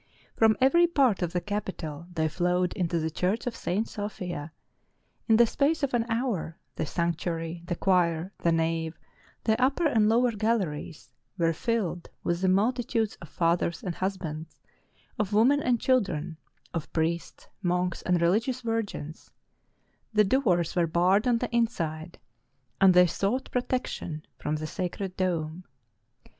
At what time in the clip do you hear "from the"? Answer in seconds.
24.39-24.65